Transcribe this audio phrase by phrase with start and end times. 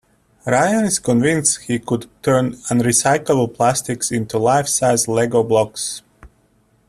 [0.47, 6.01] Rayan is convinced he could turn unrecyclable plastics into life-sized Lego blocks.